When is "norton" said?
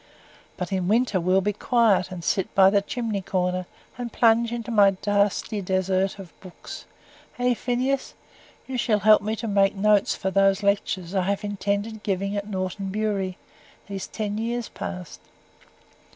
12.49-12.89